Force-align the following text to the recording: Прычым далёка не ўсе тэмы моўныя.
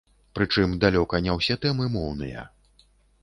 Прычым 0.37 0.71
далёка 0.83 1.19
не 1.27 1.35
ўсе 1.37 1.59
тэмы 1.65 1.85
моўныя. 1.97 2.49